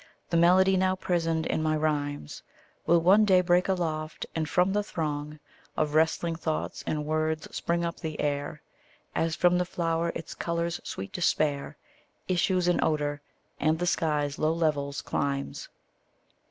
The 0.31 0.35
melody 0.35 0.77
now 0.77 0.95
prisoned 0.95 1.45
in 1.45 1.61
my 1.61 1.75
rimes 1.77 2.41
Will 2.87 2.97
one 2.99 3.23
day 3.23 3.41
break 3.41 3.67
aloft, 3.67 4.25
and 4.33 4.49
from 4.49 4.73
the 4.73 4.81
throng 4.81 5.37
Of 5.77 5.93
wrestling 5.93 6.35
thoughts 6.35 6.83
and 6.87 7.05
words 7.05 7.47
spring 7.55 7.85
up 7.85 7.99
the 7.99 8.19
air; 8.19 8.63
As 9.13 9.35
from 9.35 9.59
the 9.59 9.63
flower 9.63 10.11
its 10.15 10.33
colour's 10.33 10.81
sweet 10.83 11.11
despair 11.13 11.77
Issues 12.27 12.67
in 12.67 12.83
odour, 12.83 13.21
and 13.59 13.77
the 13.77 13.85
sky's 13.85 14.39
low 14.39 14.53
levels 14.53 15.03
climbs. 15.03 15.69